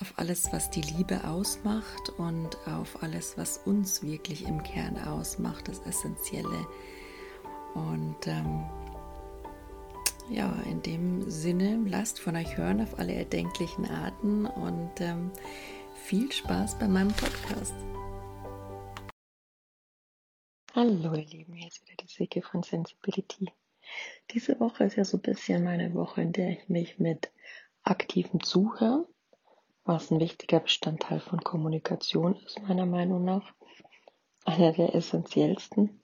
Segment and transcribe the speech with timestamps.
[0.00, 5.68] auf alles, was die Liebe ausmacht und auf alles, was uns wirklich im Kern ausmacht,
[5.68, 6.66] das Essentielle.
[7.74, 8.64] Und ähm,
[10.30, 15.30] ja, in dem Sinne, lasst von euch hören auf alle erdenklichen Arten und ähm,
[15.94, 17.74] viel Spaß bei meinem Podcast.
[20.74, 23.52] Hallo ihr Lieben, hier ist wieder die Silke von Sensibility.
[24.30, 27.30] Diese Woche ist ja so ein bisschen meine Woche, in der ich mich mit
[27.82, 29.04] aktivem Zuhören
[29.90, 33.52] was ein wichtiger Bestandteil von Kommunikation ist, meiner Meinung nach.
[34.44, 36.00] Einer der essentiellsten.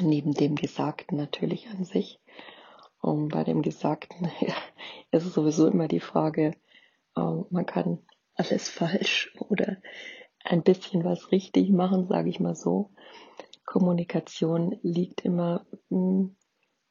[0.00, 2.18] Neben dem Gesagten natürlich an sich.
[3.00, 4.28] Und bei dem Gesagten
[5.12, 6.56] ist es sowieso immer die Frage,
[7.14, 7.20] äh,
[7.50, 8.00] man kann
[8.34, 9.76] alles falsch oder
[10.42, 12.90] ein bisschen was richtig machen, sage ich mal so.
[13.64, 16.34] Kommunikation liegt immer hm,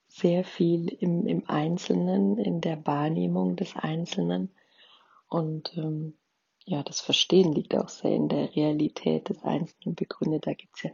[0.07, 4.49] sehr viel im, im Einzelnen, in der Wahrnehmung des Einzelnen
[5.29, 6.17] und ähm,
[6.65, 10.47] ja, das Verstehen liegt auch sehr in der Realität des Einzelnen begründet.
[10.47, 10.91] Da gibt es ja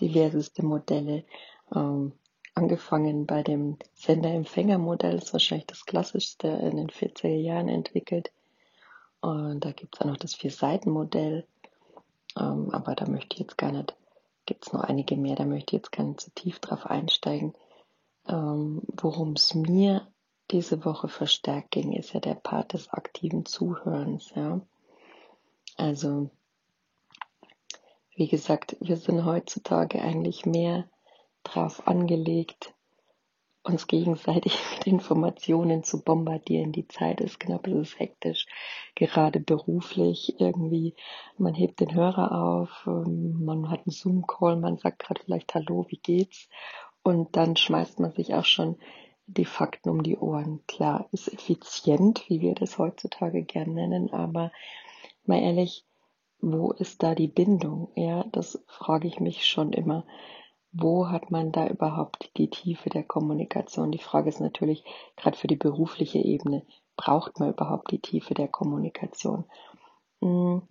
[0.00, 1.24] diverseste Modelle.
[1.74, 2.12] Ähm,
[2.54, 8.32] angefangen bei dem Sender-Empfänger-Modell, ist wahrscheinlich das klassischste in den 40er Jahren entwickelt.
[9.20, 11.46] Und da gibt es auch noch das Vier-Seiten-Modell.
[12.38, 13.94] Ähm, aber da möchte ich jetzt gar nicht,
[14.46, 17.54] gibt es noch einige mehr, da möchte ich jetzt gar nicht zu tief drauf einsteigen.
[18.26, 20.06] Ähm, Worum es mir
[20.50, 24.60] diese Woche verstärkt ging, ist ja der Part des aktiven Zuhörens, ja.
[25.76, 26.30] Also,
[28.14, 30.88] wie gesagt, wir sind heutzutage eigentlich mehr
[31.42, 32.74] drauf angelegt,
[33.62, 36.72] uns gegenseitig mit Informationen zu bombardieren.
[36.72, 38.46] Die Zeit ist knapp, es ist hektisch,
[38.94, 40.94] gerade beruflich irgendwie.
[41.38, 45.86] Man hebt den Hörer auf, ähm, man hat einen Zoom-Call, man sagt gerade vielleicht Hallo,
[45.88, 46.48] wie geht's?
[47.02, 48.76] Und dann schmeißt man sich auch schon
[49.36, 50.60] die Fakten um die Ohren.
[50.66, 54.52] Klar, ist effizient, wie wir das heutzutage gern nennen, aber
[55.24, 55.84] mal ehrlich,
[56.40, 57.90] wo ist da die Bindung?
[57.94, 60.06] Ja, das frage ich mich schon immer.
[60.72, 63.90] Wo hat man da überhaupt die Tiefe der Kommunikation?
[63.90, 64.84] Die Frage ist natürlich,
[65.16, 66.64] gerade für die berufliche Ebene,
[66.96, 69.44] braucht man überhaupt die Tiefe der Kommunikation?
[70.20, 70.62] Hm,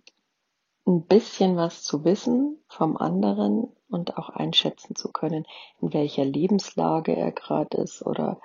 [0.86, 5.46] ein bisschen was zu wissen vom anderen und auch einschätzen zu können,
[5.80, 8.40] in welcher Lebenslage er gerade ist oder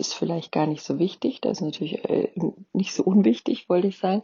[0.00, 1.40] ist vielleicht gar nicht so wichtig.
[1.40, 2.32] Das ist natürlich äh,
[2.72, 4.22] nicht so unwichtig, wollte ich sagen.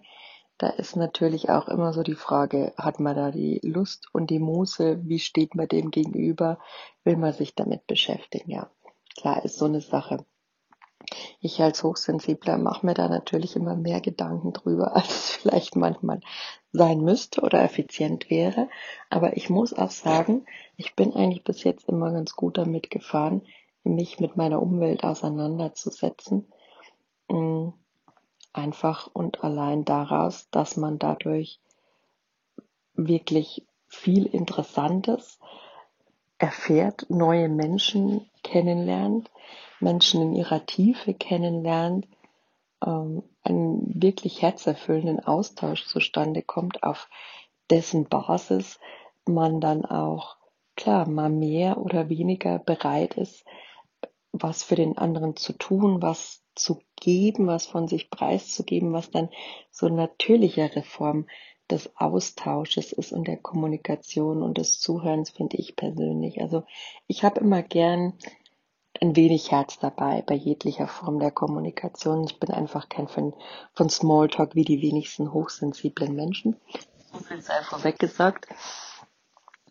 [0.59, 4.39] Da ist natürlich auch immer so die Frage, hat man da die Lust und die
[4.39, 5.01] Muße?
[5.07, 6.59] Wie steht man dem gegenüber?
[7.05, 8.51] Will man sich damit beschäftigen?
[8.51, 8.71] Ja,
[9.19, 10.25] klar ist so eine Sache.
[11.41, 16.21] Ich als Hochsensibler mache mir da natürlich immer mehr Gedanken drüber, als es vielleicht manchmal
[16.73, 18.71] sein müsste oder effizient wäre.
[19.11, 20.47] Aber ich muss auch sagen,
[20.79, 23.43] ich bin eigentlich bis jetzt immer ganz gut damit gefahren,
[23.95, 26.47] mich mit meiner Umwelt auseinanderzusetzen.
[27.29, 27.69] Mm,
[28.53, 31.61] einfach und allein daraus, dass man dadurch
[32.95, 35.39] wirklich viel Interessantes
[36.39, 39.31] erfährt, neue Menschen kennenlernt,
[39.81, 42.07] Menschen in ihrer Tiefe kennenlernt,
[42.85, 47.09] ähm, einen wirklich herzerfüllenden Austausch zustande kommt, auf
[47.71, 48.79] dessen Basis
[49.25, 50.37] man dann auch,
[50.77, 53.45] klar, mal mehr oder weniger bereit ist,
[54.43, 59.29] was für den anderen zu tun, was zu geben, was von sich preiszugeben, was dann
[59.71, 61.27] so natürlichere Form
[61.71, 66.41] des Austausches ist und der Kommunikation und des Zuhörens, finde ich persönlich.
[66.41, 66.65] Also
[67.07, 68.15] ich habe immer gern
[69.01, 72.25] ein wenig Herz dabei bei jeglicher Form der Kommunikation.
[72.25, 73.35] Ich bin einfach kein Fan
[73.75, 76.57] von Smalltalk wie die wenigsten hochsensiblen Menschen.
[77.13, 78.47] Das sei vorweg gesagt.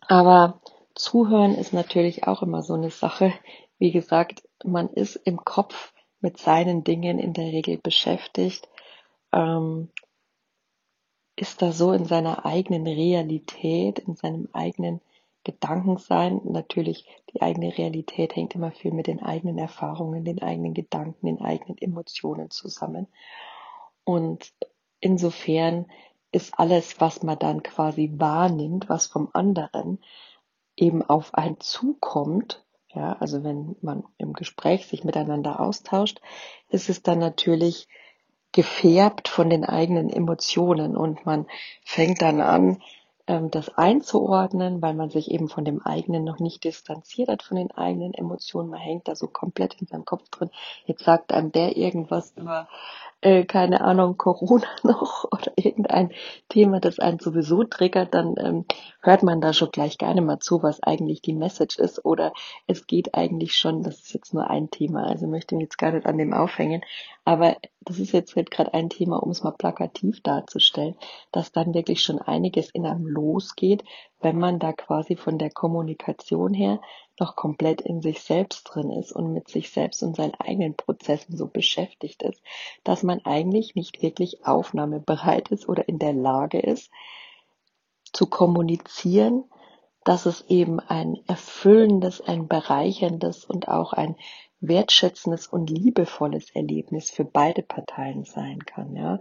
[0.06, 0.60] Aber
[0.94, 3.32] Zuhören ist natürlich auch immer so eine Sache.
[3.78, 8.68] Wie gesagt, man ist im Kopf mit seinen Dingen in der Regel beschäftigt,
[9.32, 9.90] ähm,
[11.36, 15.00] ist da so in seiner eigenen Realität, in seinem eigenen
[15.44, 16.40] Gedankensein.
[16.44, 21.40] Natürlich, die eigene Realität hängt immer viel mit den eigenen Erfahrungen, den eigenen Gedanken, den
[21.40, 23.06] eigenen Emotionen zusammen.
[24.04, 24.52] Und
[25.00, 25.86] insofern
[26.32, 29.98] ist alles, was man dann quasi wahrnimmt, was vom anderen
[30.76, 32.65] eben auf einen zukommt,
[32.96, 36.20] ja, also wenn man im Gespräch sich miteinander austauscht,
[36.70, 37.88] ist es dann natürlich
[38.52, 41.46] gefärbt von den eigenen Emotionen und man
[41.84, 42.82] fängt dann an,
[43.26, 47.72] das einzuordnen, weil man sich eben von dem eigenen noch nicht distanziert hat, von den
[47.72, 48.70] eigenen Emotionen.
[48.70, 50.50] Man hängt da so komplett in seinem Kopf drin.
[50.84, 52.68] Jetzt sagt einem der irgendwas über
[53.22, 56.12] äh, keine Ahnung, Corona noch oder irgendein
[56.48, 58.64] Thema, das einen sowieso triggert, dann ähm,
[59.00, 62.04] hört man da schon gleich gerne mal zu, was eigentlich die Message ist.
[62.04, 62.32] Oder
[62.66, 65.92] es geht eigentlich schon, das ist jetzt nur ein Thema, also möchte ich jetzt gar
[65.92, 66.82] nicht an dem aufhängen.
[67.24, 67.56] Aber
[67.86, 70.96] das ist jetzt halt gerade ein Thema, um es mal plakativ darzustellen,
[71.30, 73.84] dass dann wirklich schon einiges in einem losgeht,
[74.20, 76.80] wenn man da quasi von der Kommunikation her
[77.20, 81.36] noch komplett in sich selbst drin ist und mit sich selbst und seinen eigenen Prozessen
[81.36, 82.42] so beschäftigt ist,
[82.82, 86.90] dass man eigentlich nicht wirklich aufnahmebereit ist oder in der Lage ist,
[88.12, 89.44] zu kommunizieren,
[90.06, 94.14] dass es eben ein erfüllendes, ein bereicherndes und auch ein
[94.60, 99.20] wertschätzendes und liebevolles Erlebnis für beide Parteien sein kann, ja.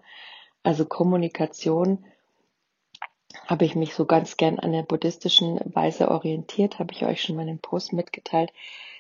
[0.62, 2.06] Also Kommunikation
[3.48, 7.36] habe ich mich so ganz gern an der buddhistischen Weise orientiert, habe ich euch schon
[7.36, 8.54] mal in einem Post mitgeteilt,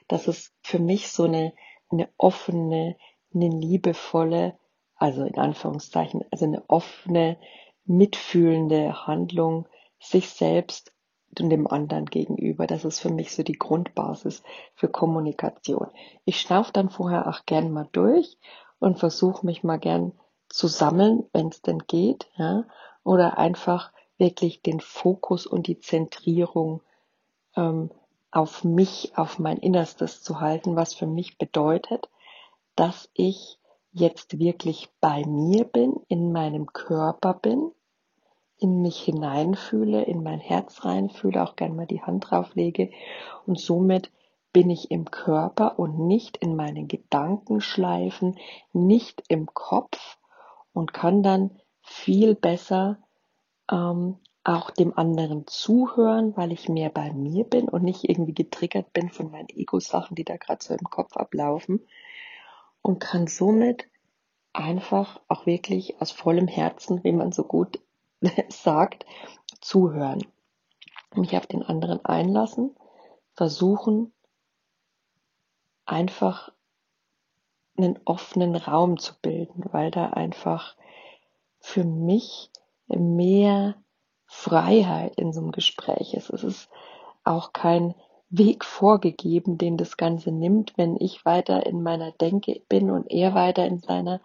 [0.07, 1.53] dass es für mich so eine,
[1.91, 2.95] eine offene,
[3.31, 4.57] eine liebevolle,
[4.95, 7.37] also in Anführungszeichen, also eine offene,
[7.85, 9.67] mitfühlende Handlung
[9.99, 10.94] sich selbst
[11.41, 12.67] und dem anderen gegenüber.
[12.67, 14.43] Das ist für mich so die Grundbasis
[14.73, 15.87] für Kommunikation.
[16.25, 18.37] Ich schnauf dann vorher auch gern mal durch
[18.79, 20.13] und versuche mich mal gern
[20.49, 22.65] zu sammeln, wenn es denn geht, ja,
[23.03, 26.81] oder einfach wirklich den Fokus und die Zentrierung
[27.55, 27.91] ähm,
[28.31, 32.09] auf mich, auf mein Innerstes zu halten, was für mich bedeutet,
[32.75, 33.59] dass ich
[33.91, 37.71] jetzt wirklich bei mir bin, in meinem Körper bin,
[38.57, 42.91] in mich hineinfühle, in mein Herz reinfühle, auch gern mal die Hand drauflege
[43.45, 44.11] und somit
[44.53, 48.37] bin ich im Körper und nicht in meinen Gedankenschleifen,
[48.71, 50.17] nicht im Kopf
[50.71, 52.99] und kann dann viel besser
[53.69, 58.93] ähm, auch dem anderen zuhören, weil ich mehr bei mir bin und nicht irgendwie getriggert
[58.93, 61.81] bin von meinen Ego-Sachen, die da gerade so im Kopf ablaufen.
[62.81, 63.87] Und kann somit
[64.53, 67.81] einfach auch wirklich aus vollem Herzen, wie man so gut
[68.49, 69.05] sagt,
[69.61, 70.25] zuhören.
[71.15, 72.75] Mich auf den anderen einlassen,
[73.33, 74.11] versuchen
[75.85, 76.51] einfach
[77.77, 80.75] einen offenen Raum zu bilden, weil da einfach
[81.59, 82.49] für mich
[82.87, 83.75] mehr
[84.27, 86.29] Freiheit in so einem Gespräch ist.
[86.29, 86.69] Es ist
[87.23, 87.95] auch kein
[88.29, 93.33] Weg vorgegeben, den das Ganze nimmt, wenn ich weiter in meiner Denke bin und er
[93.33, 94.21] weiter in seiner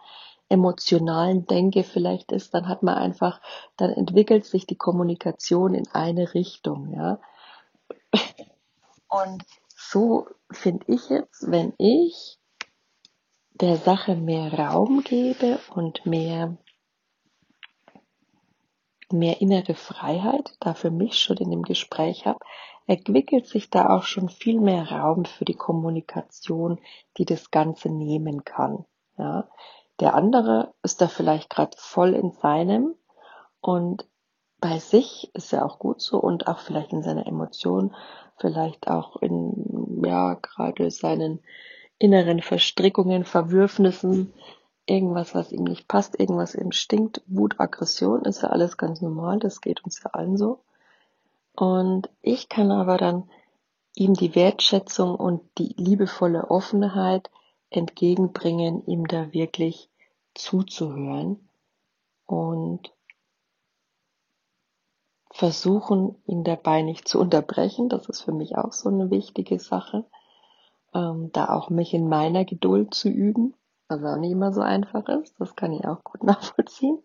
[0.51, 3.41] emotionalen Denke vielleicht ist, dann hat man einfach,
[3.77, 7.19] dann entwickelt sich die Kommunikation in eine Richtung, ja.
[9.09, 9.43] Und
[9.75, 12.37] so finde ich jetzt, wenn ich
[13.53, 16.57] der Sache mehr Raum gebe und mehr
[19.13, 22.39] mehr innere Freiheit da für mich schon in dem Gespräch habe,
[22.87, 26.79] entwickelt sich da auch schon viel mehr Raum für die Kommunikation,
[27.17, 28.85] die das Ganze nehmen kann.
[29.17, 29.47] Ja.
[30.01, 32.95] Der andere ist da vielleicht gerade voll in seinem
[33.61, 34.07] und
[34.59, 37.95] bei sich ist ja auch gut so und auch vielleicht in seiner Emotion,
[38.37, 41.39] vielleicht auch in, ja, gerade seinen
[41.99, 44.33] inneren Verstrickungen, Verwürfnissen,
[44.87, 47.21] irgendwas, was ihm nicht passt, irgendwas ihm stinkt.
[47.27, 50.61] Wut, Aggression ist ja alles ganz normal, das geht uns ja allen so.
[51.55, 53.29] Und ich kann aber dann
[53.93, 57.29] ihm die Wertschätzung und die liebevolle Offenheit
[57.69, 59.90] entgegenbringen, ihm da wirklich
[60.33, 61.49] zuzuhören
[62.25, 62.93] und
[65.31, 67.89] versuchen, ihn dabei nicht zu unterbrechen.
[67.89, 70.05] Das ist für mich auch so eine wichtige Sache,
[70.93, 73.55] ähm, da auch mich in meiner Geduld zu üben,
[73.87, 75.39] was auch nicht immer so einfach ist.
[75.39, 76.99] Das kann ich auch gut nachvollziehen.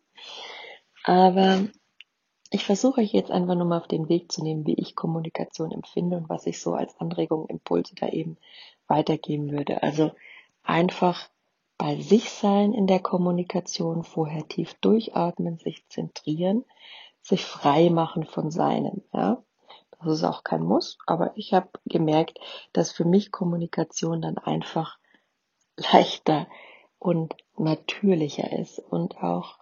[1.05, 1.67] Aber
[2.51, 5.73] ich versuche euch jetzt einfach nur mal auf den Weg zu nehmen, wie ich Kommunikation
[5.73, 8.39] empfinde und was ich so als Anregung, Impulse da eben
[8.87, 9.83] weitergeben würde.
[9.83, 10.13] Also
[10.63, 11.29] einfach
[11.79, 16.65] bei sich sein in der Kommunikation, vorher tief durchatmen, sich zentrieren,
[17.23, 19.43] sich frei machen von seinem, ja.
[19.99, 22.39] Das ist auch kein Muss, aber ich habe gemerkt,
[22.73, 24.99] dass für mich Kommunikation dann einfach
[25.77, 26.47] leichter
[26.99, 29.59] und natürlicher ist und auch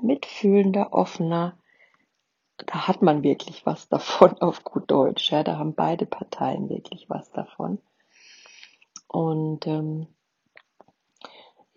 [0.00, 1.58] mitfühlender, offener.
[2.58, 5.30] Da hat man wirklich was davon auf gut Deutsch.
[5.30, 7.80] Ja, da haben beide Parteien wirklich was davon.
[9.06, 10.06] Und ähm,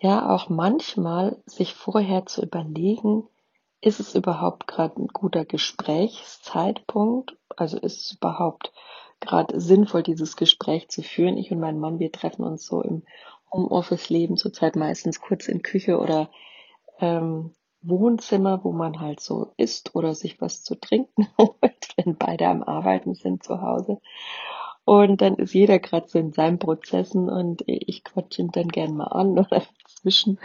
[0.02, 3.28] ja, auch manchmal sich vorher zu überlegen,
[3.82, 7.38] ist es überhaupt gerade ein guter Gesprächszeitpunkt?
[7.56, 8.74] Also ist es überhaupt
[9.20, 11.38] gerade sinnvoll, dieses Gespräch zu führen?
[11.38, 13.04] Ich und mein Mann, wir treffen uns so im
[13.54, 16.32] Homeoffice-Leben zurzeit meistens kurz in Küche oder
[17.00, 17.54] ähm,
[17.84, 22.64] Wohnzimmer, wo man halt so isst oder sich was zu trinken holt, wenn beide am
[22.64, 24.00] Arbeiten sind zu Hause.
[24.84, 28.96] Und dann ist jeder gerade so in seinen Prozessen und ich quatsche ihn dann gern
[28.96, 29.62] mal an oder
[30.02, 30.40] zwischen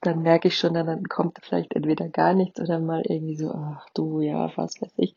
[0.00, 3.86] dann merke ich schon, dann kommt vielleicht entweder gar nichts oder mal irgendwie so, ach
[3.94, 5.14] du, ja, was weiß ich.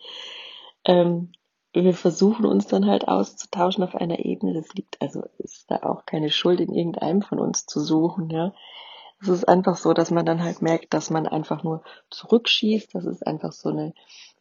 [0.86, 1.32] Ähm,
[1.74, 4.54] wir versuchen uns dann halt auszutauschen auf einer Ebene.
[4.54, 8.54] Das liegt, also ist da auch keine Schuld in irgendeinem von uns zu suchen, ja.
[9.22, 12.94] Es ist einfach so, dass man dann halt merkt, dass man einfach nur zurückschießt.
[12.94, 13.94] Das ist einfach so eine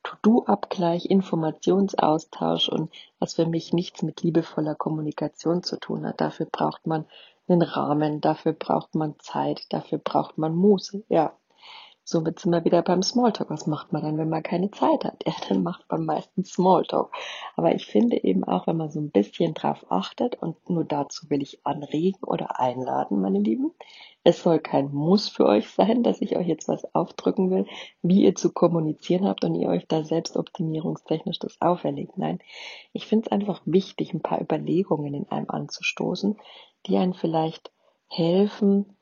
[0.03, 6.21] To-Do-Abgleich, Informationsaustausch und was für mich nichts mit liebevoller Kommunikation zu tun hat.
[6.21, 7.07] Dafür braucht man
[7.49, 11.37] einen Rahmen, dafür braucht man Zeit, dafür braucht man Muße, ja.
[12.05, 13.49] Somit sind wir wieder beim Smalltalk.
[13.49, 15.23] Was macht man dann, wenn man keine Zeit hat?
[15.27, 17.13] Ja, dann macht man meistens Smalltalk.
[17.55, 21.31] Aber ich finde eben auch, wenn man so ein bisschen drauf achtet und nur dazu
[21.31, 23.73] will ich anregen oder einladen, meine Lieben.
[24.25, 27.67] Es soll kein Muss für euch sein, dass ich euch jetzt was aufdrücken will,
[28.03, 32.19] wie ihr zu kommunizieren habt und ihr euch da selbst optimierungstechnisch das auferlegt.
[32.19, 32.41] Nein,
[32.93, 36.37] ich finde es einfach wichtig, ein paar Überlegungen in einem anzustoßen,
[36.87, 37.71] die einen vielleicht
[38.09, 38.97] helfen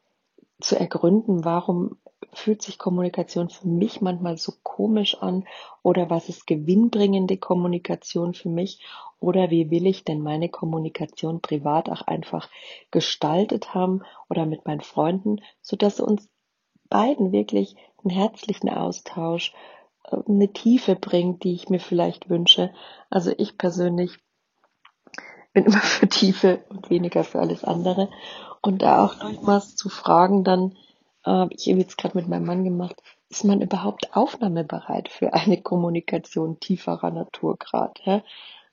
[0.60, 1.96] zu ergründen, warum
[2.32, 5.46] fühlt sich Kommunikation für mich manchmal so komisch an
[5.82, 8.84] oder was ist gewinnbringende Kommunikation für mich
[9.18, 12.48] oder wie will ich denn meine Kommunikation privat auch einfach
[12.90, 16.28] gestaltet haben oder mit meinen Freunden, so dass uns
[16.88, 19.54] beiden wirklich einen herzlichen Austausch,
[20.04, 22.72] äh, eine Tiefe bringt, die ich mir vielleicht wünsche.
[23.10, 24.18] Also ich persönlich
[25.52, 28.08] bin immer für Tiefe und weniger für alles andere.
[28.62, 30.76] Und da auch nochmals zu fragen, dann,
[31.24, 35.60] äh, ich habe jetzt gerade mit meinem Mann gemacht, ist man überhaupt aufnahmebereit für eine
[35.62, 37.94] Kommunikation tieferer Natur gerade?
[38.04, 38.22] Ja?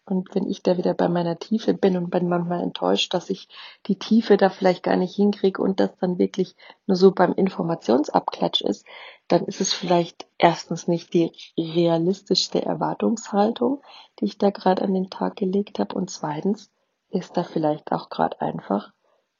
[0.10, 3.50] Und wenn ich da wieder bei meiner Tiefe bin und bin manchmal enttäuscht, dass ich
[3.88, 6.56] die Tiefe da vielleicht gar nicht hinkriege und das dann wirklich
[6.86, 8.86] nur so beim Informationsabklatsch ist,
[9.28, 13.82] dann ist es vielleicht erstens nicht die realistischste Erwartungshaltung,
[14.20, 15.96] die ich da gerade an den Tag gelegt habe.
[15.96, 16.72] Und zweitens
[17.10, 18.92] ist da vielleicht auch gerade einfach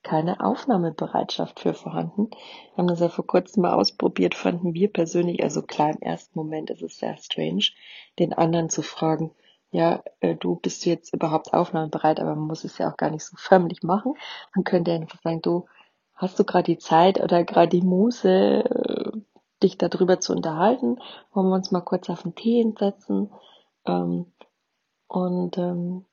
[0.04, 2.30] keine Aufnahmebereitschaft für vorhanden.
[2.30, 6.38] Wir haben das ja vor kurzem mal ausprobiert, fanden wir persönlich, also klar im ersten
[6.38, 7.66] Moment ist es sehr strange,
[8.18, 9.32] den anderen zu fragen,
[9.70, 13.26] ja, äh, du bist jetzt überhaupt aufnahmebereit, aber man muss es ja auch gar nicht
[13.26, 14.14] so förmlich machen.
[14.56, 15.66] Man könnte einfach sagen, du,
[16.16, 19.12] hast du gerade die Zeit oder gerade die Muße, äh,
[19.64, 21.00] dich darüber zu unterhalten?
[21.34, 23.32] Wollen wir uns mal kurz auf den Tee hinsetzen?
[23.86, 24.32] Ähm,
[25.08, 26.06] und ähm,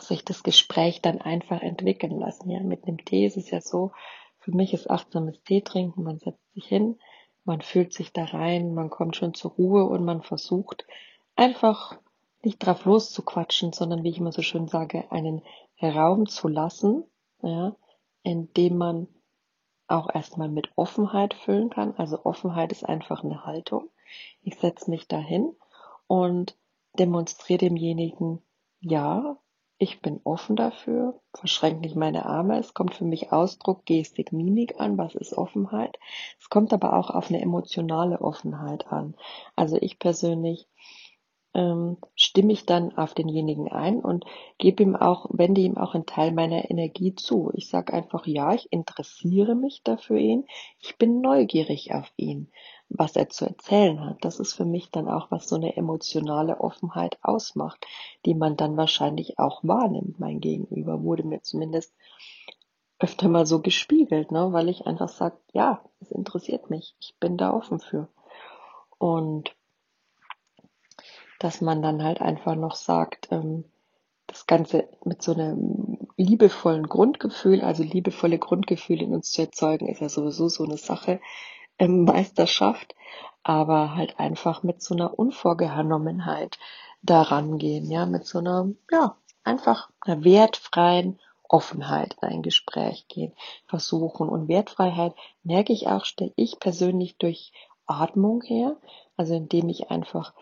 [0.00, 2.50] sich das Gespräch dann einfach entwickeln lassen.
[2.50, 3.92] Ja, mit einem Tee ist es ja so,
[4.38, 6.98] für mich ist achtsames Tee trinken, man setzt sich hin,
[7.44, 10.86] man fühlt sich da rein, man kommt schon zur Ruhe und man versucht
[11.36, 11.98] einfach
[12.42, 15.42] nicht drauf loszuquatschen, sondern wie ich immer so schön sage, einen
[15.82, 17.04] Raum zu lassen,
[17.42, 17.76] ja,
[18.22, 19.08] in dem man
[19.90, 21.94] auch erstmal mit Offenheit füllen kann.
[21.96, 23.88] Also Offenheit ist einfach eine Haltung.
[24.42, 25.54] Ich setze mich dahin
[26.06, 26.56] und
[26.98, 28.42] demonstriere demjenigen,
[28.80, 29.36] ja,
[29.82, 32.58] ich bin offen dafür, verschränke nicht meine Arme.
[32.58, 34.98] Es kommt für mich Ausdruck, Gestik, Mimik an.
[34.98, 35.98] Was ist Offenheit?
[36.38, 39.16] Es kommt aber auch auf eine emotionale Offenheit an.
[39.56, 40.68] Also ich persönlich
[41.54, 44.24] ähm, stimme ich dann auf denjenigen ein und
[44.58, 47.50] gebe ihm auch, wende ihm auch einen Teil meiner Energie zu.
[47.54, 50.46] Ich sage einfach, ja, ich interessiere mich dafür ihn,
[50.80, 52.50] ich bin neugierig auf ihn.
[52.90, 54.18] was er zu erzählen hat.
[54.24, 57.86] Das ist für mich dann auch, was so eine emotionale Offenheit ausmacht,
[58.26, 60.18] die man dann wahrscheinlich auch wahrnimmt.
[60.18, 61.94] Mein Gegenüber wurde mir zumindest
[62.98, 67.36] öfter mal so gespiegelt, ne, weil ich einfach sage, ja, es interessiert mich, ich bin
[67.36, 68.08] da offen für.
[68.98, 69.54] Und
[71.40, 73.64] dass man dann halt einfach noch sagt, ähm,
[74.28, 80.00] das Ganze mit so einem liebevollen Grundgefühl, also liebevolle Grundgefühle in uns zu erzeugen, ist
[80.00, 81.18] ja sowieso so eine Sache,
[81.78, 82.94] ähm, Meisterschaft,
[83.42, 86.58] aber halt einfach mit so einer Unvorgenommenheit
[87.02, 91.18] daran gehen, ja, mit so einer, ja, einfach einer wertfreien
[91.48, 93.32] Offenheit in ein Gespräch gehen,
[93.66, 94.28] versuchen.
[94.28, 97.52] Und Wertfreiheit merke ich auch, stelle ich persönlich durch
[97.86, 98.76] Atmung her,
[99.16, 100.34] also indem ich einfach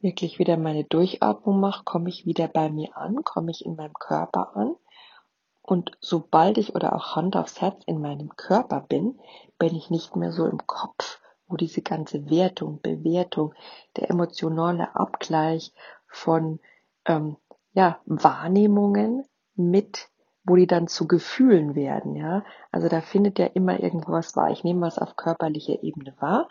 [0.00, 3.94] wirklich wieder meine Durchatmung mache, komme ich wieder bei mir an, komme ich in meinem
[3.94, 4.76] Körper an.
[5.62, 9.18] Und sobald ich oder auch Hand aufs Herz in meinem Körper bin,
[9.58, 13.54] bin ich nicht mehr so im Kopf, wo diese ganze Wertung, Bewertung,
[13.96, 15.74] der emotionale Abgleich
[16.06, 16.60] von
[17.04, 17.36] ähm,
[17.72, 19.24] ja, Wahrnehmungen
[19.56, 20.08] mit,
[20.44, 22.44] wo die dann zu Gefühlen werden, ja.
[22.72, 24.50] Also da findet ja immer irgendwas wahr.
[24.50, 26.48] Ich nehme was auf körperlicher Ebene wahr,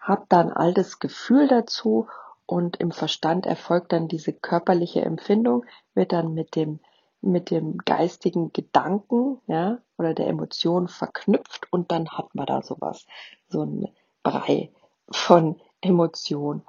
[0.00, 2.06] habe dann altes Gefühl dazu
[2.52, 6.80] und im Verstand erfolgt dann diese körperliche Empfindung, wird dann mit dem
[7.22, 13.06] mit dem geistigen Gedanken, ja, oder der Emotion verknüpft und dann hat man da sowas,
[13.48, 13.88] so ein
[14.22, 14.70] Brei
[15.10, 16.62] von Emotionen,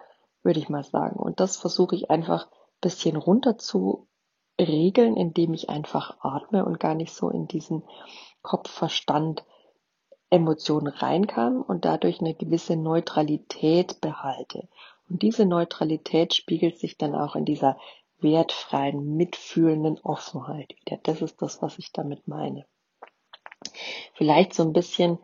[0.43, 1.19] würde ich mal sagen.
[1.19, 4.07] Und das versuche ich einfach ein bisschen runter zu
[4.61, 7.83] regeln, indem ich einfach atme und gar nicht so in diesen
[8.41, 9.43] Kopfverstand
[10.29, 14.67] Emotionen reinkam und dadurch eine gewisse Neutralität behalte.
[15.09, 17.77] Und diese Neutralität spiegelt sich dann auch in dieser
[18.19, 20.99] wertfreien, mitfühlenden Offenheit wieder.
[21.03, 22.65] Das ist das, was ich damit meine.
[24.13, 25.19] Vielleicht so ein bisschen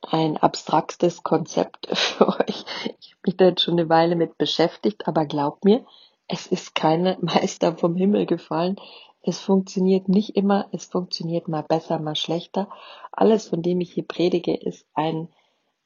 [0.00, 2.64] ein abstraktes Konzept für euch.
[3.00, 5.84] Ich habe mich da jetzt schon eine Weile mit beschäftigt, aber glaubt mir,
[6.28, 8.76] es ist keine Meister vom Himmel gefallen.
[9.22, 12.68] Es funktioniert nicht immer, es funktioniert mal besser, mal schlechter.
[13.10, 15.28] Alles, von dem ich hier predige, ist ein,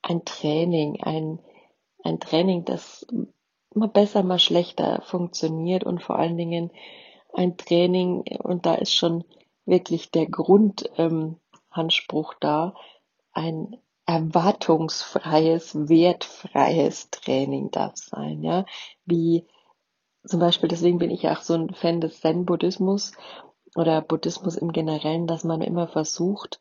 [0.02, 1.38] ein Training, ein,
[2.02, 3.06] ein Training, das
[3.74, 6.70] mal besser, mal schlechter funktioniert und vor allen Dingen
[7.35, 9.24] ein Training, und da ist schon
[9.66, 12.74] wirklich der Grundanspruch ähm, da,
[13.33, 13.76] ein
[14.07, 18.64] erwartungsfreies, wertfreies Training darf sein, ja,
[19.04, 19.46] wie
[20.26, 23.12] zum Beispiel, deswegen bin ich auch so ein Fan des Zen-Buddhismus
[23.76, 26.61] oder Buddhismus im Generellen, dass man immer versucht,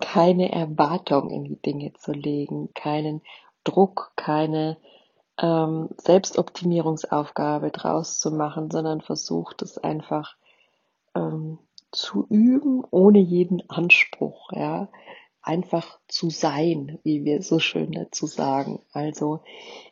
[0.00, 3.22] keine Erwartung in die Dinge zu legen, keinen
[3.64, 4.78] Druck, keine
[5.38, 10.36] ähm, Selbstoptimierungsaufgabe draus zu machen, sondern versucht es einfach
[11.14, 11.58] ähm,
[11.92, 14.88] zu üben, ohne jeden Anspruch, ja,
[15.42, 18.82] einfach zu sein, wie wir so schön dazu sagen.
[18.92, 19.40] Also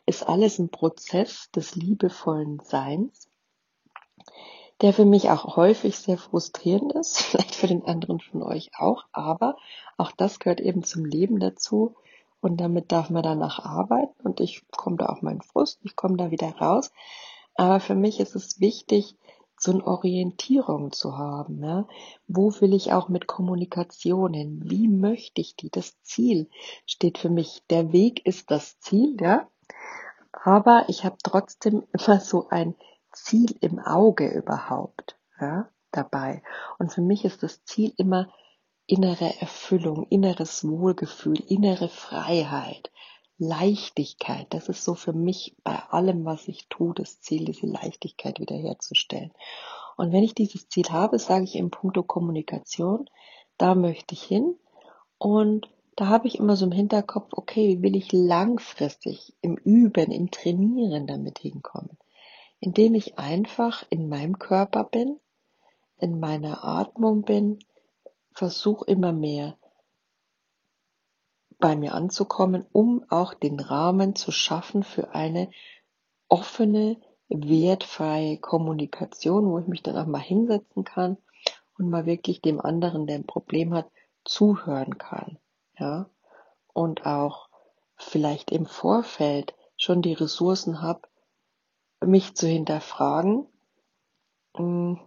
[0.05, 3.29] ist alles ein Prozess des liebevollen Seins,
[4.81, 9.05] der für mich auch häufig sehr frustrierend ist, vielleicht für den anderen von euch auch,
[9.13, 9.55] aber
[9.97, 11.95] auch das gehört eben zum Leben dazu,
[12.45, 16.15] und damit darf man danach arbeiten und ich komme da auf meinen Frust, ich komme
[16.15, 16.91] da wieder raus.
[17.55, 19.17] Aber für mich ist es wichtig,
[19.57, 21.63] so eine Orientierung zu haben.
[21.63, 21.87] Ja?
[22.27, 24.61] Wo will ich auch mit Kommunikation hin?
[24.63, 25.71] Wie möchte ich die?
[25.71, 26.47] Das Ziel
[26.85, 27.63] steht für mich.
[27.71, 29.47] Der Weg ist das Ziel, ja.
[30.31, 32.75] Aber ich habe trotzdem immer so ein
[33.11, 36.43] Ziel im Auge überhaupt ja, dabei.
[36.77, 38.27] Und für mich ist das Ziel immer
[38.87, 42.91] innere Erfüllung, inneres Wohlgefühl, innere Freiheit,
[43.37, 44.47] Leichtigkeit.
[44.51, 49.33] Das ist so für mich bei allem, was ich tue, das Ziel, diese Leichtigkeit wiederherzustellen.
[49.97, 53.09] Und wenn ich dieses Ziel habe, sage ich im Punkto Kommunikation,
[53.57, 54.55] da möchte ich hin.
[55.17, 60.11] Und da habe ich immer so im Hinterkopf, okay, wie will ich langfristig im Üben,
[60.11, 61.97] im Trainieren damit hinkommen?
[62.59, 65.19] Indem ich einfach in meinem Körper bin,
[65.97, 67.59] in meiner Atmung bin,
[68.35, 69.57] versuche immer mehr
[71.57, 75.49] bei mir anzukommen, um auch den Rahmen zu schaffen für eine
[76.27, 76.97] offene,
[77.29, 81.17] wertfreie Kommunikation, wo ich mich dann auch mal hinsetzen kann
[81.77, 83.89] und mal wirklich dem anderen, der ein Problem hat,
[84.25, 85.39] zuhören kann,
[85.79, 86.09] ja,
[86.73, 87.49] und auch
[87.95, 91.01] vielleicht im Vorfeld schon die Ressourcen habe,
[92.05, 93.47] mich zu hinterfragen,
[94.55, 94.99] hm,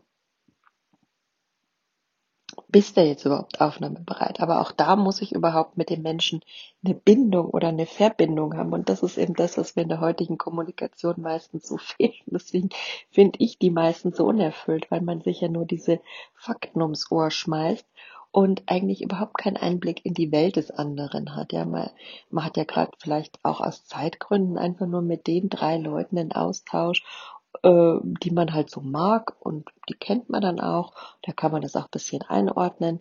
[2.70, 4.40] bist du jetzt überhaupt aufnahmebereit?
[4.40, 6.42] Aber auch da muss ich überhaupt mit dem Menschen
[6.84, 8.72] eine Bindung oder eine Verbindung haben.
[8.72, 12.14] Und das ist eben das, was mir in der heutigen Kommunikation meistens so fehlt.
[12.26, 12.68] Deswegen
[13.10, 16.00] finde ich die meistens so unerfüllt, weil man sich ja nur diese
[16.34, 17.86] Fakten ums Ohr schmeißt
[18.30, 21.52] und eigentlich überhaupt keinen Einblick in die Welt des anderen hat.
[21.52, 21.90] Ja, man,
[22.30, 26.32] man hat ja gerade vielleicht auch aus Zeitgründen einfach nur mit den drei Leuten einen
[26.32, 27.02] Austausch,
[27.62, 30.92] äh, die man halt so mag und die kennt man dann auch.
[31.22, 33.00] Da kann man das auch ein bisschen einordnen.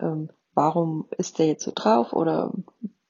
[0.00, 2.52] Ähm, warum ist der jetzt so drauf oder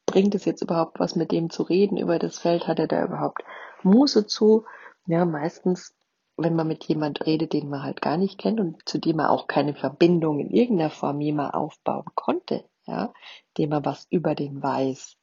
[0.07, 2.66] bringt es jetzt überhaupt was mit dem zu reden über das Feld?
[2.66, 3.42] Hat er da überhaupt
[3.83, 4.64] Muße zu?
[5.07, 5.96] Ja, meistens
[6.37, 9.27] wenn man mit jemand redet, den man halt gar nicht kennt und zu dem man
[9.27, 13.12] auch keine Verbindung in irgendeiner Form jemals aufbauen konnte, ja,
[13.57, 15.16] dem man was über den weiß.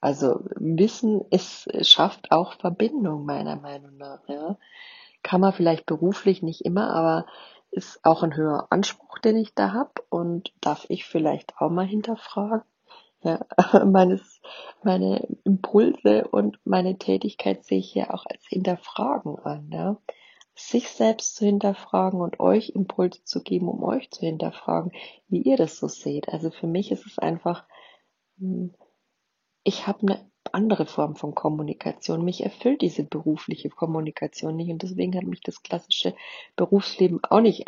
[0.00, 4.58] Also Wissen ist, schafft auch Verbindung meiner Meinung nach, ja.
[5.22, 7.26] Kann man vielleicht beruflich nicht immer, aber
[7.70, 11.86] ist auch ein höherer Anspruch, den ich da habe und darf ich vielleicht auch mal
[11.86, 12.62] hinterfragen.
[13.22, 13.44] Ja,
[13.84, 14.40] meines,
[14.82, 19.70] meine Impulse und meine Tätigkeit sehe ich ja auch als Hinterfragen an.
[19.70, 19.98] Ja
[20.68, 24.92] sich selbst zu hinterfragen und euch Impulse zu geben, um euch zu hinterfragen,
[25.28, 26.28] wie ihr das so seht.
[26.28, 27.64] Also für mich ist es einfach,
[28.38, 28.74] hm,
[29.64, 32.24] ich habe eine andere Form von Kommunikation.
[32.24, 36.14] Mich erfüllt diese berufliche Kommunikation nicht und deswegen hat mich das klassische
[36.56, 37.66] Berufsleben auch nicht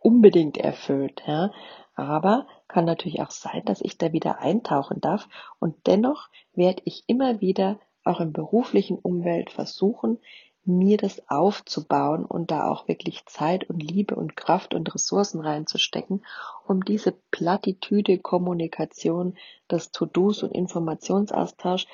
[0.00, 1.22] unbedingt erfüllt.
[1.26, 1.52] Ja.
[1.94, 5.28] Aber kann natürlich auch sein, dass ich da wieder eintauchen darf
[5.60, 10.18] und dennoch werde ich immer wieder auch im beruflichen Umwelt versuchen,
[10.66, 16.24] mir das aufzubauen und da auch wirklich Zeit und Liebe und Kraft und Ressourcen reinzustecken,
[16.66, 19.36] um diese Plattitüde Kommunikation,
[19.68, 21.86] das To-Dos und Informationsaustausch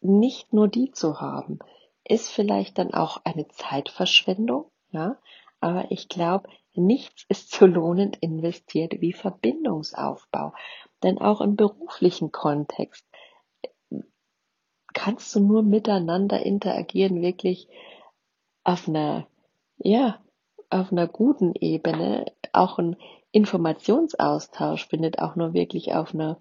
[0.00, 1.58] nicht nur die zu haben,
[2.04, 5.18] ist vielleicht dann auch eine Zeitverschwendung, ja,
[5.60, 10.52] aber ich glaube, nichts ist so lohnend investiert wie Verbindungsaufbau.
[11.02, 13.04] Denn auch im beruflichen Kontext
[14.92, 17.68] kannst du nur miteinander interagieren, wirklich
[18.66, 19.28] auf einer,
[19.78, 20.18] ja,
[20.70, 22.96] auf einer guten Ebene auch ein
[23.30, 26.40] Informationsaustausch findet auch nur wirklich auf einer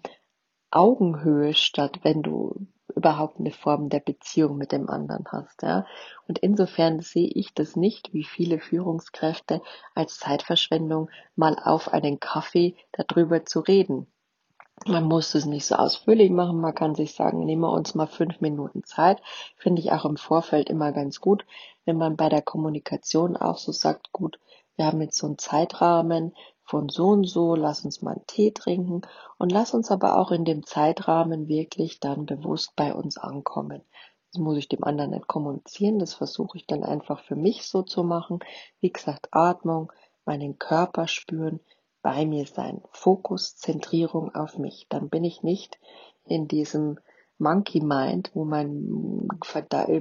[0.72, 5.86] Augenhöhe statt, wenn du überhaupt eine Form der Beziehung mit dem anderen hast, ja.
[6.28, 9.62] Und insofern sehe ich das nicht, wie viele Führungskräfte
[9.94, 14.08] als Zeitverschwendung mal auf einen Kaffee darüber zu reden.
[14.86, 16.60] Man muss es nicht so ausführlich machen.
[16.60, 19.22] Man kann sich sagen, nehmen wir uns mal fünf Minuten Zeit.
[19.56, 21.46] Finde ich auch im Vorfeld immer ganz gut,
[21.86, 24.38] wenn man bei der Kommunikation auch so sagt, gut,
[24.76, 26.36] wir haben jetzt so einen Zeitrahmen
[26.66, 29.02] von so und so, lass uns mal einen Tee trinken
[29.38, 33.82] und lass uns aber auch in dem Zeitrahmen wirklich dann bewusst bei uns ankommen.
[34.34, 37.84] Das muss ich dem anderen nicht kommunizieren, das versuche ich dann einfach für mich so
[37.84, 38.40] zu machen.
[38.82, 39.94] Wie gesagt, Atmung,
[40.26, 41.60] meinen Körper spüren,
[42.06, 42.84] bei mir sein.
[42.92, 44.86] Fokus, Zentrierung auf mich.
[44.90, 45.80] Dann bin ich nicht
[46.24, 47.00] in diesem
[47.40, 49.28] Monkey Mind, wo mein,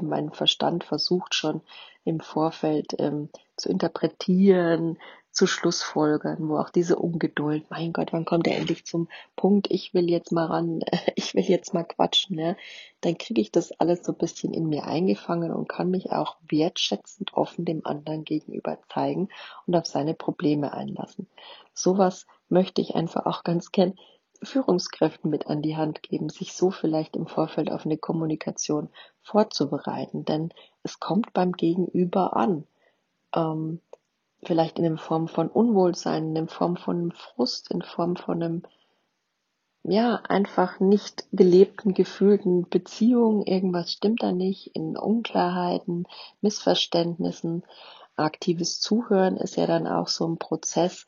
[0.03, 1.63] mein Verstand versucht schon
[2.05, 4.99] im Vorfeld ähm, zu interpretieren,
[5.35, 9.93] zu Schlussfolgern, wo auch diese Ungeduld, mein Gott, wann kommt er endlich zum Punkt, ich
[9.93, 10.81] will jetzt mal ran,
[11.17, 12.57] ich will jetzt mal quatschen, ne?
[13.01, 16.37] dann kriege ich das alles so ein bisschen in mir eingefangen und kann mich auch
[16.49, 19.29] wertschätzend offen dem anderen gegenüber zeigen
[19.67, 21.27] und auf seine Probleme einlassen.
[21.75, 23.95] Sowas möchte ich einfach auch ganz gern
[24.41, 28.89] Führungskräften mit an die Hand geben, sich so vielleicht im Vorfeld auf eine Kommunikation
[29.21, 30.51] vorzubereiten, denn
[30.85, 32.67] es kommt beim Gegenüber an.
[33.35, 33.81] Ähm,
[34.45, 38.63] vielleicht in Form von Unwohlsein, in Form von einem Frust, in Form von einem,
[39.83, 43.43] ja, einfach nicht gelebten, gefühlten Beziehungen.
[43.43, 46.07] Irgendwas stimmt da nicht, in Unklarheiten,
[46.41, 47.65] Missverständnissen.
[48.17, 51.07] Aktives Zuhören ist ja dann auch so ein Prozess,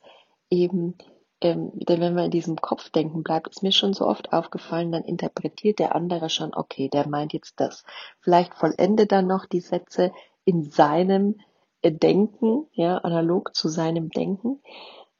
[0.49, 0.95] eben,
[1.41, 5.03] ähm, denn wenn man in diesem Kopfdenken bleibt, ist mir schon so oft aufgefallen, dann
[5.03, 7.83] interpretiert der andere schon, okay, der meint jetzt das.
[8.19, 10.11] Vielleicht vollende dann noch die Sätze
[10.45, 11.39] in seinem
[11.83, 14.61] Denken, ja, analog zu seinem Denken.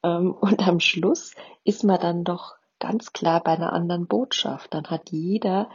[0.02, 4.74] Ähm, und am Schluss ist man dann doch ganz klar bei einer anderen Botschaft.
[4.74, 5.68] Dann hat jeder,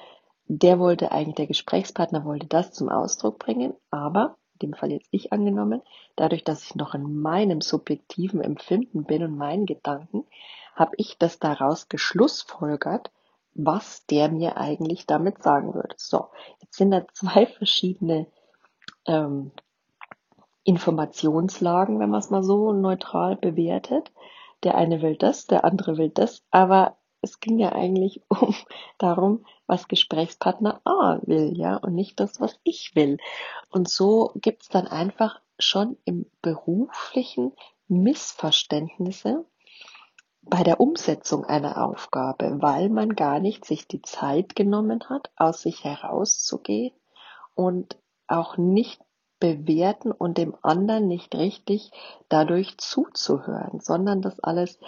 [0.46, 5.10] der wollte eigentlich, der Gesprächspartner wollte das zum Ausdruck bringen, aber in dem Fall jetzt
[5.12, 5.82] ich angenommen,
[6.15, 10.26] dadurch, dass ich noch in meinem subjektiven Empfinden bin und meinen Gedanken,
[10.76, 13.12] habe ich das daraus geschlussfolgert,
[13.56, 15.96] was der mir eigentlich damit sagen würde.
[15.98, 16.30] So,
[16.62, 18.28] jetzt sind da zwei verschiedene
[19.06, 19.52] ähm,
[20.63, 24.12] Informationslagen, wenn man es mal so neutral bewertet.
[24.63, 28.56] Der eine will das, der andere will das, aber es ging ja eigentlich um
[28.97, 33.17] darum, was Gesprächspartner A will, ja, und nicht das, was ich will.
[33.69, 37.54] Und so gibt's dann einfach schon im beruflichen
[37.88, 39.45] Missverständnisse
[40.41, 45.62] bei der Umsetzung einer Aufgabe, weil man gar nicht sich die Zeit genommen hat, aus
[45.62, 46.93] sich herauszugehen
[47.56, 47.97] und
[48.28, 48.99] auch nicht
[49.43, 51.91] bewerten und dem anderen nicht richtig
[52.29, 54.79] dadurch zuzuhören, sondern das alles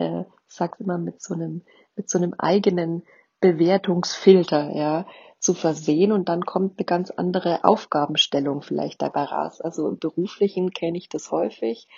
[0.00, 1.62] äh, ich sag's immer mit so einem,
[1.94, 3.04] mit so einem eigenen
[3.40, 5.06] Bewertungsfilter, ja,
[5.38, 9.60] zu versehen und dann kommt eine ganz andere Aufgabenstellung vielleicht dabei raus.
[9.60, 11.88] Also im beruflichen kenne ich das häufig,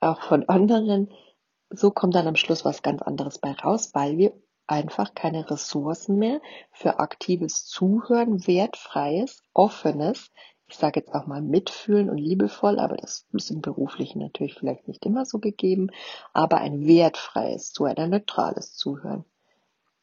[0.00, 1.12] auch von anderen.
[1.70, 4.32] So kommt dann am Schluss was ganz anderes bei raus, weil wir
[4.66, 6.40] einfach keine Ressourcen mehr
[6.72, 10.30] für aktives Zuhören, wertfreies, offenes,
[10.68, 14.86] ich sage jetzt auch mal mitfühlen und liebevoll, aber das ist im Beruflichen natürlich vielleicht
[14.86, 15.90] nicht immer so gegeben,
[16.34, 19.24] aber ein wertfreies, so ein neutrales Zuhören.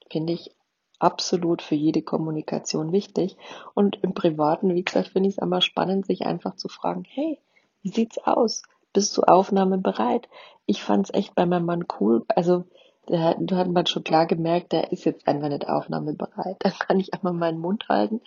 [0.09, 0.51] Finde ich
[0.99, 3.37] absolut für jede Kommunikation wichtig.
[3.73, 7.39] Und im Privaten, wie gesagt, finde ich es immer spannend, sich einfach zu fragen, hey,
[7.83, 8.63] wie sieht's aus?
[8.93, 10.27] Bist du aufnahmebereit?
[10.65, 12.25] Ich fand es echt bei meinem Mann cool.
[12.29, 12.63] Also
[13.07, 16.57] da, da hat man schon klar gemerkt, der ist jetzt einfach nicht aufnahmebereit.
[16.59, 18.21] Dann kann ich einmal meinen Mund halten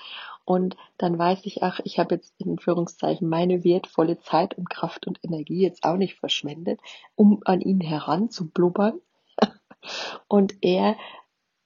[0.48, 5.06] und dann weiß ich, ach, ich habe jetzt in Führungszeichen meine wertvolle Zeit und Kraft
[5.06, 6.80] und Energie jetzt auch nicht verschwendet,
[7.16, 8.98] um an ihn heranzublubbern.
[10.26, 10.96] Und er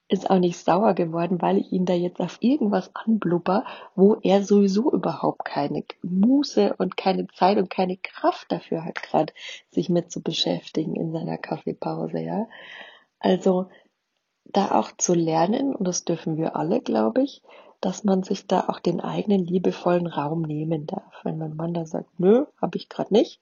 [0.09, 3.65] ist auch nicht sauer geworden, weil ich ihn da jetzt auf irgendwas anblubber,
[3.95, 9.33] wo er sowieso überhaupt keine Muße und keine Zeit und keine Kraft dafür hat, gerade
[9.71, 12.49] sich mit zu beschäftigen in seiner Kaffeepause, ja.
[13.21, 13.69] Also
[14.45, 17.43] da auch zu lernen, und das dürfen wir alle, glaube ich,
[17.83, 21.13] dass man sich da auch den eigenen liebevollen Raum nehmen darf.
[21.25, 23.41] Wenn mein Mann da sagt, nö, habe ich gerade nicht.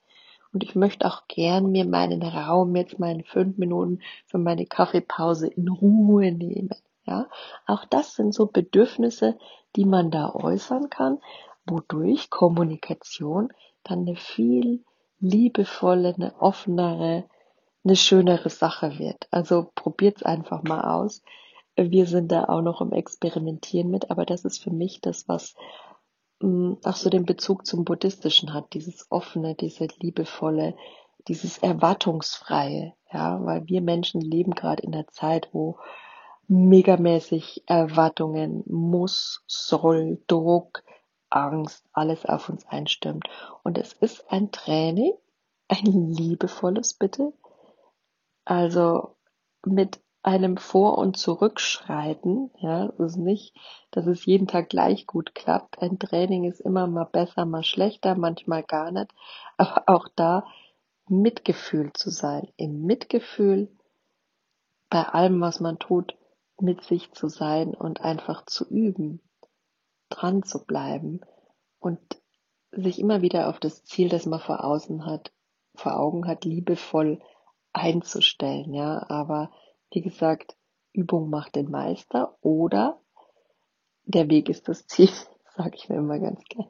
[0.53, 5.47] Und ich möchte auch gern mir meinen Raum, jetzt meine fünf Minuten für meine Kaffeepause
[5.47, 6.75] in Ruhe nehmen.
[7.05, 7.29] Ja,
[7.67, 9.39] auch das sind so Bedürfnisse,
[9.77, 11.19] die man da äußern kann,
[11.67, 13.53] wodurch Kommunikation
[13.85, 14.85] dann eine viel
[15.21, 17.25] liebevolle, eine offenere,
[17.85, 19.29] eine schönere Sache wird.
[19.31, 21.23] Also probiert's einfach mal aus.
[21.89, 25.55] Wir sind da auch noch im Experimentieren mit, aber das ist für mich das, was
[26.41, 30.77] mm, auch so den Bezug zum Buddhistischen hat, dieses offene, diese liebevolle,
[31.29, 35.79] dieses erwartungsfreie, ja, weil wir Menschen leben gerade in der Zeit, wo
[36.49, 40.83] megamäßig Erwartungen, muss, soll, Druck,
[41.31, 43.29] Angst, alles auf uns einstürmt.
[43.63, 45.13] Und es ist ein Training,
[45.69, 47.33] ein liebevolles bitte,
[48.45, 49.15] also
[49.65, 53.57] mit einem Vor- und Zurückschreiten, ja, es ist nicht,
[53.91, 55.81] dass es jeden Tag gleich gut klappt.
[55.81, 59.13] Ein Training ist immer mal besser, mal schlechter, manchmal gar nicht.
[59.57, 60.45] Aber auch da
[61.09, 63.71] Mitgefühl zu sein, im Mitgefühl
[64.91, 66.17] bei allem, was man tut,
[66.61, 69.21] mit sich zu sein und einfach zu üben,
[70.11, 71.21] dran zu bleiben
[71.79, 72.01] und
[72.73, 75.33] sich immer wieder auf das Ziel, das man vor außen hat,
[75.75, 77.21] vor Augen hat, liebevoll
[77.73, 79.51] einzustellen, ja, aber
[79.91, 80.57] wie gesagt,
[80.93, 83.01] Übung macht den Meister oder
[84.05, 85.11] der Weg ist das Ziel,
[85.57, 86.69] sage ich mir immer ganz gern.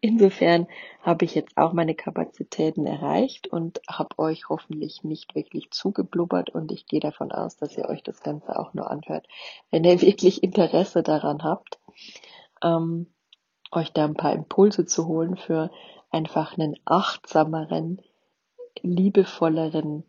[0.00, 0.66] Insofern
[1.02, 6.72] habe ich jetzt auch meine Kapazitäten erreicht und habe euch hoffentlich nicht wirklich zugeblubbert und
[6.72, 9.26] ich gehe davon aus, dass ihr euch das Ganze auch nur anhört,
[9.70, 11.78] wenn ihr wirklich Interesse daran habt,
[12.62, 13.12] ähm,
[13.70, 15.70] euch da ein paar Impulse zu holen für
[16.10, 18.00] einfach einen achtsameren,
[18.80, 20.04] liebevolleren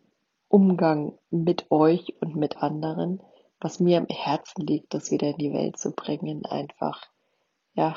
[0.50, 3.22] Umgang mit euch und mit anderen,
[3.60, 7.06] was mir am Herzen liegt, das wieder in die Welt zu bringen, einfach,
[7.74, 7.96] ja,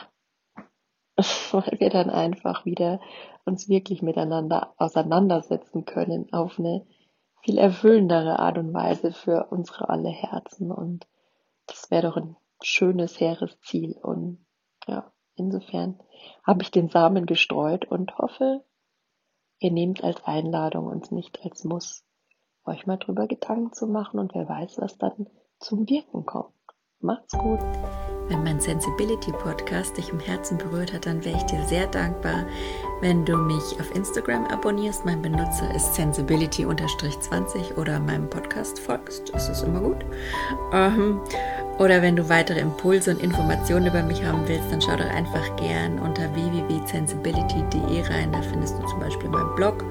[1.51, 3.01] weil wir dann einfach wieder
[3.43, 6.85] uns wirklich miteinander auseinandersetzen können auf eine
[7.41, 10.71] viel erfüllendere Art und Weise für unsere alle Herzen.
[10.71, 11.07] Und
[11.65, 13.97] das wäre doch ein schönes, hehres Ziel.
[13.99, 14.45] Und
[14.87, 15.99] ja, insofern
[16.43, 18.63] habe ich den Samen gestreut und hoffe,
[19.57, 22.05] ihr nehmt als Einladung und nicht als Muss
[22.65, 25.28] euch mal drüber Gedanken zu machen und wer weiß, was dann
[25.60, 26.54] zum Wirken kommt.
[26.99, 27.60] Macht's gut.
[28.30, 32.45] Wenn mein Sensibility Podcast dich im Herzen berührt hat, dann wäre ich dir sehr dankbar,
[33.02, 35.04] wenn du mich auf Instagram abonnierst.
[35.04, 39.34] Mein Benutzer ist sensibility-20 oder meinem Podcast folgst.
[39.34, 40.06] Das ist immer gut.
[40.71, 41.19] Ähm,
[41.80, 45.56] oder wenn du weitere Impulse und Informationen über mich haben willst, dann schau doch einfach
[45.58, 48.32] gern unter www.sensibility.de rein.
[48.32, 49.84] Da findest du zum Beispiel meinen Blog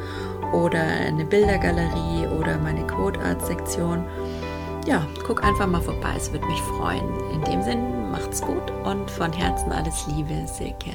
[0.53, 4.05] oder eine Bildergalerie oder meine Code-Art-Sektion.
[4.87, 7.05] Ja, guck einfach mal vorbei, es würde mich freuen.
[7.33, 10.93] In dem Sinn, macht's gut und von Herzen alles Liebe, Silke.